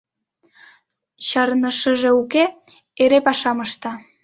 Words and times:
Чарнышыже 1.27 2.09
уке, 2.21 2.45
эре 3.01 3.19
пашам 3.25 3.57
ышта. 3.65 3.91